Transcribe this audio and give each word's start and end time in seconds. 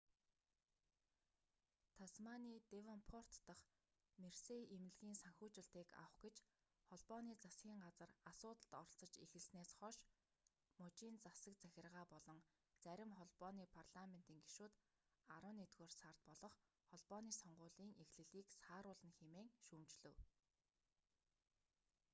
тасманий 1.99 2.59
девонпорт 2.71 3.33
дахь 3.49 3.65
мерсей 4.23 4.61
эмнэлгийн 4.75 5.19
санхүүжилтийг 5.23 5.89
авах 6.01 6.15
гэж 6.23 6.35
холбооны 6.87 7.33
засгийн 7.43 7.79
газар 7.85 8.11
асуудалд 8.31 8.71
оролцож 8.81 9.11
эхэлснээс 9.25 9.71
хойш 9.79 9.97
мужийн 10.81 11.17
засаг 11.25 11.53
захиргаа 11.63 12.05
болон 12.13 12.39
зарим 12.85 13.11
холбооны 13.17 13.63
парламентийн 13.77 14.43
гишүүд 14.45 14.73
арваннэгдүгээр 15.35 15.93
сард 16.01 16.19
болох 16.29 16.55
холбооны 16.89 17.31
сонгуулийн 17.41 17.91
эхлэлийг 18.03 18.47
сааруулна 18.59 19.11
хэмээн 19.19 19.49
шүүмжлэв 19.65 20.17